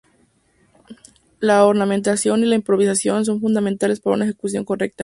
La 1.39 1.63
ornamentación 1.63 2.41
y 2.41 2.47
la 2.47 2.55
improvisación 2.55 3.23
son 3.23 3.39
fundamentales 3.39 3.99
para 3.99 4.15
una 4.15 4.25
ejecución 4.25 4.65
correcta. 4.65 4.99